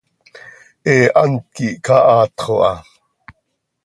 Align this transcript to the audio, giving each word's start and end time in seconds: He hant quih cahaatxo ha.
He 0.85 0.93
hant 1.17 1.37
quih 1.53 1.75
cahaatxo 1.85 2.53
ha. 2.63 2.73